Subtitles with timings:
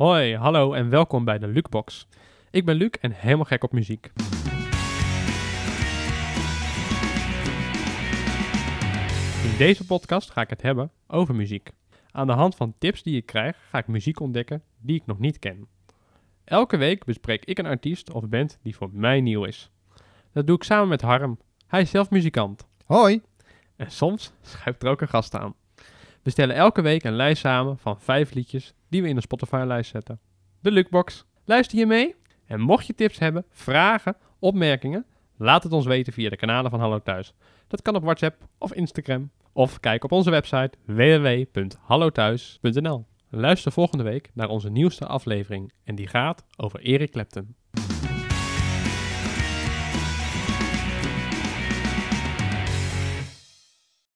[0.00, 2.06] Hoi, hallo en welkom bij de Lukebox.
[2.50, 4.12] Ik ben Luc en helemaal gek op muziek.
[9.44, 11.70] In deze podcast ga ik het hebben over muziek.
[12.10, 15.18] Aan de hand van tips die ik krijg, ga ik muziek ontdekken die ik nog
[15.18, 15.66] niet ken.
[16.44, 19.70] Elke week bespreek ik een artiest of band die voor mij nieuw is.
[20.32, 21.38] Dat doe ik samen met Harm.
[21.66, 22.68] Hij is zelf muzikant.
[22.84, 23.22] Hoi.
[23.76, 25.54] En soms schuift er ook een gast aan.
[26.22, 29.90] We stellen elke week een lijst samen van vijf liedjes die we in de Spotify-lijst
[29.90, 30.20] zetten.
[30.60, 31.24] De Lukebox.
[31.44, 32.14] Luister je mee?
[32.46, 36.80] En mocht je tips hebben, vragen, opmerkingen, laat het ons weten via de kanalen van
[36.80, 37.34] Hallo Thuis.
[37.68, 39.30] Dat kan op WhatsApp of Instagram.
[39.52, 43.06] Of kijk op onze website www.hallothuis.nl.
[43.28, 47.54] Luister volgende week naar onze nieuwste aflevering en die gaat over Eric Clapton.